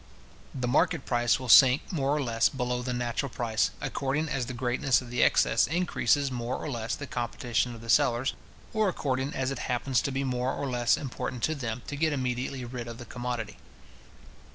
[0.59, 4.53] The market price will sink more or less below the natural price, according as the
[4.55, 8.33] greatness of the excess increases more or less the competition of the sellers,
[8.73, 12.13] or according as it happens to be more or less important to them to get
[12.13, 13.57] immediately rid of the commodity.